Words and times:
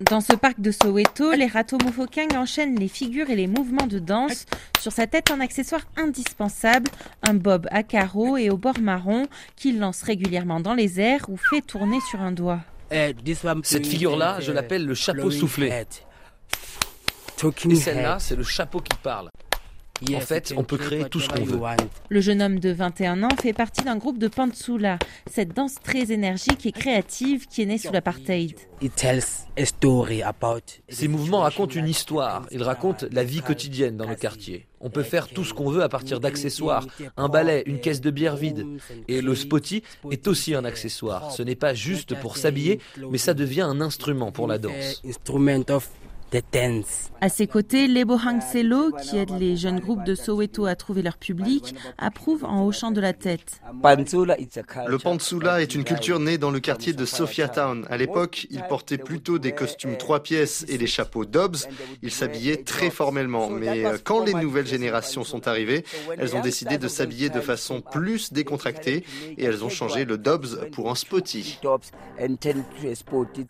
Dans 0.00 0.20
ce 0.20 0.32
parc 0.32 0.60
de 0.60 0.70
Soweto, 0.70 1.32
les 1.32 1.48
Ratomufokang 1.48 2.36
enchaînent 2.36 2.78
les 2.78 2.86
figures 2.86 3.30
et 3.30 3.34
les 3.34 3.48
mouvements 3.48 3.88
de 3.88 3.98
danse. 3.98 4.46
Sur 4.80 4.92
sa 4.92 5.08
tête, 5.08 5.32
un 5.32 5.40
accessoire 5.40 5.80
indispensable, 5.96 6.88
un 7.24 7.34
bob 7.34 7.66
à 7.72 7.82
carreaux 7.82 8.36
et 8.36 8.48
au 8.48 8.56
bord 8.56 8.78
marron 8.78 9.26
qu'il 9.56 9.80
lance 9.80 10.02
régulièrement 10.02 10.60
dans 10.60 10.74
les 10.74 11.00
airs 11.00 11.28
ou 11.28 11.36
fait 11.36 11.62
tourner 11.62 11.98
sur 12.08 12.20
un 12.20 12.30
doigt. 12.30 12.60
Cette 13.64 13.86
figure-là, 13.88 14.38
je 14.38 14.52
l'appelle 14.52 14.86
le 14.86 14.94
chapeau 14.94 15.32
soufflé. 15.32 15.84
Et 17.68 17.74
celle-là, 17.74 18.18
c'est 18.20 18.36
le 18.36 18.44
chapeau 18.44 18.80
qui 18.80 18.96
parle. 19.02 19.30
En 20.14 20.20
fait, 20.20 20.54
on 20.56 20.64
peut 20.64 20.76
créer 20.76 21.04
tout 21.08 21.20
ce 21.20 21.28
qu'on 21.28 21.44
veut. 21.44 21.60
Le 22.08 22.20
jeune 22.20 22.42
homme 22.42 22.58
de 22.60 22.70
21 22.70 23.22
ans 23.22 23.36
fait 23.40 23.52
partie 23.52 23.82
d'un 23.82 23.96
groupe 23.96 24.18
de 24.18 24.28
Pantsula, 24.28 24.98
cette 25.30 25.54
danse 25.54 25.74
très 25.82 26.12
énergique 26.12 26.66
et 26.66 26.72
créative 26.72 27.46
qui 27.46 27.62
est 27.62 27.66
née 27.66 27.78
sous 27.78 27.92
l'apartheid. 27.92 28.54
Ces 30.88 31.08
mouvements 31.08 31.40
racontent 31.40 31.74
une 31.74 31.88
histoire, 31.88 32.46
ils 32.50 32.62
racontent 32.62 33.06
la 33.10 33.24
vie 33.24 33.40
quotidienne 33.40 33.96
dans 33.96 34.08
le 34.08 34.14
quartier. 34.14 34.66
On 34.80 34.90
peut 34.90 35.02
faire 35.02 35.28
tout 35.28 35.44
ce 35.44 35.52
qu'on 35.52 35.70
veut 35.70 35.82
à 35.82 35.88
partir 35.88 36.20
d'accessoires, 36.20 36.86
un 37.16 37.28
balai, 37.28 37.64
une 37.66 37.80
caisse 37.80 38.00
de 38.00 38.10
bière 38.10 38.36
vide. 38.36 38.64
Et 39.08 39.20
le 39.20 39.34
spotty 39.34 39.82
est 40.10 40.28
aussi 40.28 40.54
un 40.54 40.64
accessoire. 40.64 41.32
Ce 41.32 41.42
n'est 41.42 41.56
pas 41.56 41.74
juste 41.74 42.14
pour 42.20 42.36
s'habiller, 42.36 42.80
mais 43.10 43.18
ça 43.18 43.34
devient 43.34 43.62
un 43.62 43.80
instrument 43.80 44.30
pour 44.30 44.46
la 44.46 44.58
danse. 44.58 45.02
À 47.20 47.28
ses 47.30 47.46
côtés, 47.46 47.88
Lebo 47.88 48.14
Hangselo, 48.14 48.92
qui 48.92 49.16
aide 49.16 49.30
les 49.38 49.56
jeunes 49.56 49.80
groupes 49.80 50.04
de 50.04 50.14
Soweto 50.14 50.66
à 50.66 50.76
trouver 50.76 51.00
leur 51.00 51.16
public, 51.16 51.74
approuve 51.96 52.44
en 52.44 52.66
hochant 52.66 52.90
de 52.90 53.00
la 53.00 53.14
tête. 53.14 53.60
Le 53.82 54.98
Pantsula 54.98 55.62
est 55.62 55.74
une 55.74 55.84
culture 55.84 56.20
née 56.20 56.36
dans 56.36 56.50
le 56.50 56.60
quartier 56.60 56.92
de 56.92 57.04
Sophiatown. 57.06 57.86
À 57.88 57.96
l'époque, 57.96 58.46
ils 58.50 58.62
portaient 58.62 58.98
plutôt 58.98 59.38
des 59.38 59.52
costumes 59.52 59.96
trois 59.96 60.22
pièces 60.22 60.66
et 60.68 60.76
des 60.76 60.86
chapeaux 60.86 61.24
Dobbs. 61.24 61.56
Ils 62.02 62.10
s'habillaient 62.10 62.62
très 62.62 62.90
formellement. 62.90 63.48
Mais 63.48 63.86
euh, 63.86 63.96
quand 64.02 64.22
les 64.22 64.34
nouvelles 64.34 64.66
générations 64.66 65.24
sont 65.24 65.48
arrivées, 65.48 65.84
elles 66.18 66.36
ont 66.36 66.40
décidé 66.40 66.76
de 66.76 66.88
s'habiller 66.88 67.30
de 67.30 67.40
façon 67.40 67.80
plus 67.80 68.32
décontractée 68.34 69.04
et 69.38 69.44
elles 69.44 69.64
ont 69.64 69.70
changé 69.70 70.04
le 70.04 70.18
Dobbs 70.18 70.68
pour 70.72 70.90
un 70.90 70.94
spotty. 70.94 71.58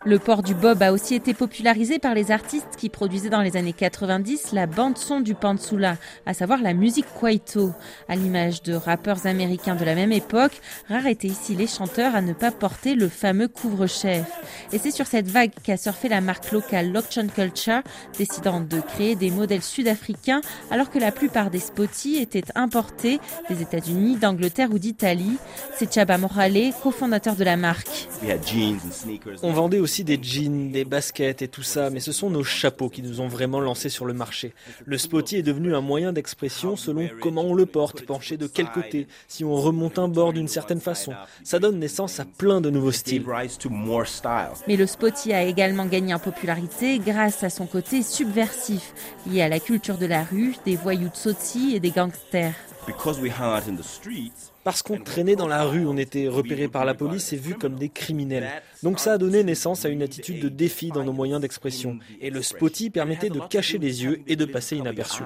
Le 0.05 0.19
port 0.19 0.43
du 0.43 0.55
bob 0.55 0.81
a 0.81 0.93
aussi 0.93 1.15
été 1.15 1.33
popularisé 1.33 1.99
par 1.99 2.13
les 2.13 2.31
artistes 2.31 2.68
qui 2.77 2.89
produisait 2.89 3.29
dans 3.29 3.41
les 3.41 3.57
années 3.57 3.73
90 3.73 4.53
la 4.53 4.67
bande-son 4.67 5.19
du 5.19 5.35
Pansula, 5.35 5.97
à 6.25 6.33
savoir 6.33 6.61
la 6.61 6.73
musique 6.73 7.05
Kwaito. 7.13 7.71
À 8.07 8.15
l'image 8.15 8.63
de 8.63 8.73
rappeurs 8.73 9.25
américains 9.25 9.75
de 9.75 9.85
la 9.85 9.95
même 9.95 10.11
époque, 10.11 10.59
rares 10.87 11.07
étaient 11.07 11.27
ici 11.27 11.55
les 11.55 11.67
chanteurs 11.67 12.15
à 12.15 12.21
ne 12.21 12.33
pas 12.33 12.51
porter 12.51 12.95
le 12.95 13.09
fameux 13.09 13.47
couvre-chef. 13.47 14.25
Et 14.71 14.77
c'est 14.77 14.91
sur 14.91 15.07
cette 15.07 15.27
vague 15.27 15.51
qu'a 15.63 15.77
surfé 15.77 16.09
la 16.09 16.21
marque 16.21 16.51
locale 16.51 16.91
Loction 16.91 17.27
Culture, 17.27 17.81
décidant 18.17 18.61
de 18.61 18.79
créer 18.79 19.15
des 19.15 19.31
modèles 19.31 19.63
sud-africains 19.63 20.41
alors 20.71 20.89
que 20.89 20.99
la 20.99 21.11
plupart 21.11 21.49
des 21.49 21.59
spotty 21.59 22.17
étaient 22.17 22.43
importés 22.55 23.19
des 23.49 23.61
États-Unis, 23.61 24.17
d'Angleterre 24.17 24.69
ou 24.71 24.79
d'Italie. 24.79 25.37
C'est 25.77 25.93
Chaba 25.93 26.17
Morale, 26.17 26.73
cofondateur 26.81 27.35
de 27.35 27.43
la 27.43 27.57
marque. 27.57 28.07
On 29.43 29.53
vendait 29.53 29.79
aussi 29.79 30.03
des 30.03 30.19
jeans, 30.21 30.71
des 30.71 30.85
baskets 30.85 31.41
et 31.41 31.47
tout 31.47 31.63
ça, 31.63 31.89
mais 31.89 31.99
ce 31.99 32.11
sont 32.11 32.29
nos 32.29 32.43
chapeaux 32.59 32.89
qui 32.89 33.01
nous 33.01 33.21
ont 33.21 33.27
vraiment 33.27 33.59
lancés 33.59 33.89
sur 33.89 34.05
le 34.05 34.13
marché. 34.13 34.53
Le 34.85 34.97
spotty 34.97 35.37
est 35.37 35.43
devenu 35.43 35.73
un 35.73 35.81
moyen 35.81 36.11
d'expression 36.13 36.75
selon 36.75 37.09
comment 37.21 37.43
on 37.43 37.53
le 37.53 37.65
porte, 37.65 38.05
penché 38.05 38.37
de 38.37 38.47
quel 38.47 38.69
côté, 38.71 39.07
si 39.27 39.43
on 39.43 39.55
remonte 39.55 39.97
un 39.97 40.09
bord 40.09 40.33
d'une 40.33 40.47
certaine 40.47 40.81
façon. 40.81 41.13
Ça 41.43 41.59
donne 41.59 41.79
naissance 41.79 42.19
à 42.19 42.25
plein 42.25 42.59
de 42.61 42.69
nouveaux 42.69 42.91
styles. 42.91 43.23
Mais 44.67 44.75
le 44.75 44.85
spotty 44.85 45.33
a 45.33 45.43
également 45.43 45.85
gagné 45.85 46.13
en 46.13 46.19
popularité 46.19 46.99
grâce 46.99 47.43
à 47.43 47.49
son 47.49 47.65
côté 47.65 48.03
subversif, 48.03 48.93
lié 49.25 49.41
à 49.41 49.49
la 49.49 49.59
culture 49.59 49.97
de 49.97 50.05
la 50.05 50.23
rue, 50.23 50.55
des 50.65 50.75
voyous 50.75 51.09
de 51.09 51.15
Sotsi 51.15 51.75
et 51.75 51.79
des 51.79 51.91
gangsters. 51.91 52.53
Parce 54.69 54.83
qu'on 54.83 54.99
traînait 54.99 55.35
dans 55.35 55.47
la 55.47 55.63
rue, 55.63 55.87
on 55.87 55.97
était 55.97 56.27
repérés 56.27 56.67
par 56.67 56.85
la 56.85 56.93
police 56.93 57.33
et 57.33 57.37
vus 57.37 57.55
comme 57.55 57.73
des 57.73 57.89
criminels. 57.89 58.47
Donc 58.83 58.99
ça 58.99 59.13
a 59.13 59.17
donné 59.17 59.43
naissance 59.43 59.83
à 59.83 59.89
une 59.89 60.03
attitude 60.03 60.39
de 60.43 60.47
défi 60.47 60.89
dans 60.89 61.03
nos 61.03 61.11
moyens 61.11 61.41
d'expression. 61.41 61.97
Et 62.21 62.29
le 62.29 62.43
spotty 62.43 62.91
permettait 62.91 63.31
de 63.31 63.39
cacher 63.39 63.79
les 63.79 64.03
yeux 64.03 64.21
et 64.27 64.35
de 64.35 64.45
passer 64.45 64.75
inaperçu. 64.77 65.23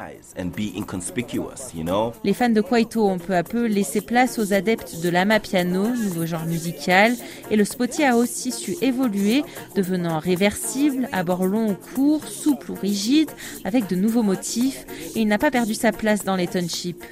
Les 2.23 2.33
fans 2.33 2.49
de 2.49 2.61
Kwaito 2.61 3.05
ont 3.05 3.19
peu 3.19 3.35
à 3.35 3.43
peu 3.43 3.65
laissé 3.67 3.99
place 3.99 4.39
aux 4.39 4.53
adeptes 4.53 5.01
de 5.03 5.09
l'amapiano, 5.09 5.89
nouveau 5.89 6.25
genre 6.25 6.45
musical. 6.45 7.13
Et 7.51 7.57
le 7.57 7.65
spotty 7.65 8.05
a 8.05 8.15
aussi 8.15 8.53
su 8.53 8.77
évoluer, 8.81 9.43
devenant 9.75 10.19
réversible, 10.19 11.09
à 11.11 11.25
bord 11.25 11.45
long 11.45 11.71
ou 11.71 11.75
court, 11.95 12.25
souple 12.25 12.71
ou 12.71 12.75
rigide, 12.75 13.29
avec 13.65 13.87
de 13.87 13.97
nouveaux 13.97 14.23
motifs. 14.23 14.85
Et 15.17 15.19
il 15.19 15.27
n'a 15.27 15.37
pas 15.37 15.51
perdu 15.51 15.73
sa 15.73 15.91
place 15.91 16.23
dans 16.23 16.37
les 16.37 16.47
townships. 16.47 17.03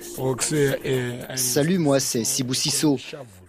Salut, 1.36 1.78
moi 1.78 2.00
c'est 2.00 2.21
Sibou 2.24 2.54
Sisso, 2.54 2.98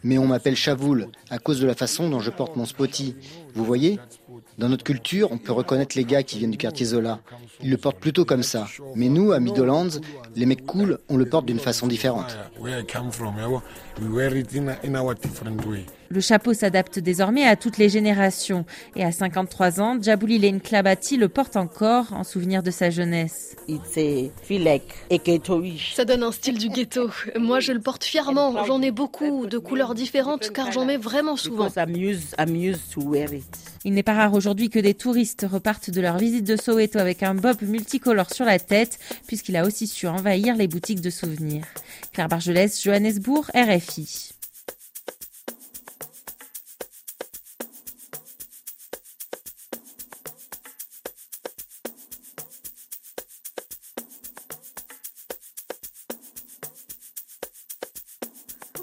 mais 0.04 0.18
on 0.18 0.26
m'appelle 0.26 0.56
Chavoul 0.56 1.08
à 1.30 1.38
cause 1.38 1.60
de 1.60 1.66
la 1.66 1.74
façon 1.74 2.08
dont 2.08 2.20
je 2.20 2.30
porte 2.30 2.56
mon 2.56 2.66
spotty. 2.66 3.16
Vous 3.54 3.64
voyez? 3.64 3.98
Dans 4.58 4.68
notre 4.68 4.84
culture, 4.84 5.30
on 5.32 5.38
peut 5.38 5.52
reconnaître 5.52 5.96
les 5.96 6.04
gars 6.04 6.22
qui 6.22 6.38
viennent 6.38 6.50
du 6.50 6.58
quartier 6.58 6.86
Zola. 6.86 7.20
Ils 7.62 7.70
le 7.70 7.76
portent 7.76 7.98
plutôt 7.98 8.24
comme 8.24 8.42
ça. 8.42 8.66
Mais 8.94 9.08
nous, 9.08 9.32
à 9.32 9.40
Midlands, 9.40 10.00
les 10.36 10.46
mecs 10.46 10.66
cool, 10.66 10.98
on 11.08 11.16
le 11.16 11.26
porte 11.26 11.46
d'une 11.46 11.58
façon 11.58 11.86
différente. 11.86 12.36
Le 16.08 16.20
chapeau 16.20 16.52
s'adapte 16.52 16.98
désormais 16.98 17.44
à 17.44 17.56
toutes 17.56 17.78
les 17.78 17.88
générations. 17.88 18.66
Et 18.96 19.04
à 19.04 19.12
53 19.12 19.80
ans, 19.80 19.96
Djabouli 20.00 20.38
Lane 20.38 20.60
Klabati 20.60 21.16
le 21.16 21.30
porte 21.30 21.56
encore 21.56 22.12
en 22.12 22.22
souvenir 22.22 22.62
de 22.62 22.70
sa 22.70 22.90
jeunesse. 22.90 23.56
Ça 25.94 26.04
donne 26.04 26.22
un 26.22 26.32
style 26.32 26.58
du 26.58 26.68
ghetto. 26.68 27.08
Moi, 27.38 27.60
je 27.60 27.72
le 27.72 27.80
porte 27.80 28.04
fièrement. 28.04 28.62
J'en 28.66 28.82
ai 28.82 28.90
beaucoup 28.90 29.46
de 29.46 29.56
couleurs 29.56 29.91
différentes 29.94 30.50
car 30.50 30.72
j'en 30.72 30.84
mets 30.84 30.96
vraiment 30.96 31.36
souvent. 31.36 31.68
Il 33.84 33.94
n'est 33.94 34.02
pas 34.02 34.14
rare 34.14 34.34
aujourd'hui 34.34 34.70
que 34.70 34.78
des 34.78 34.94
touristes 34.94 35.46
repartent 35.50 35.90
de 35.90 36.00
leur 36.00 36.18
visite 36.18 36.44
de 36.44 36.56
Soweto 36.56 36.98
avec 36.98 37.22
un 37.22 37.34
bob 37.34 37.56
multicolore 37.62 38.32
sur 38.32 38.44
la 38.44 38.58
tête, 38.58 38.98
puisqu'il 39.26 39.56
a 39.56 39.64
aussi 39.64 39.86
su 39.86 40.06
envahir 40.06 40.56
les 40.56 40.68
boutiques 40.68 41.00
de 41.00 41.10
souvenirs. 41.10 41.64
Claire 42.12 42.28
Bargelès, 42.28 42.82
Johannesburg, 42.82 43.50
RFI. 43.54 44.32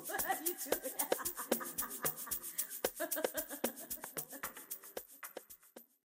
what 0.08 0.26
are 0.30 0.38
you 0.46 0.54
doing? 0.64 1.29